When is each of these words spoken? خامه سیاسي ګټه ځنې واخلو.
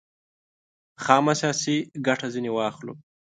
خامه 1.03 1.33
سیاسي 1.39 1.75
ګټه 2.05 2.27
ځنې 2.33 2.51
واخلو. 2.53 2.93